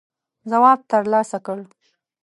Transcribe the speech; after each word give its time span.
ځواب 0.51 0.79
تر 0.89 1.03
لاسه 1.13 1.37
کړ. 1.45 1.59